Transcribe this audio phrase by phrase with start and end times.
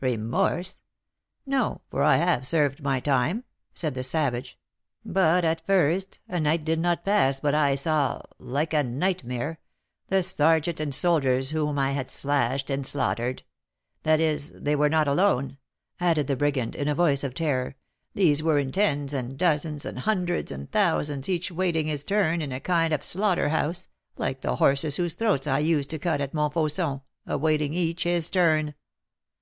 [0.00, 0.80] "Remorse?
[1.44, 3.44] No; for I have served my time,"
[3.74, 4.58] said the savage;
[5.04, 9.60] "but at first, a night did not pass but I saw like a nightmare
[10.08, 13.42] the sergeant and soldiers whom I had slashed and slaughtered;
[14.02, 15.58] that is, they were not alone,"
[16.00, 17.76] added the brigand, in a voice of terror;
[18.14, 22.50] "these were in tens, and dozens, and hundreds, and thousands, each waiting his turn, in
[22.50, 26.32] a kind of slaughter house, like the horses whose throats I used to cut at
[26.32, 28.72] Montfauçon, awaiting each his turn.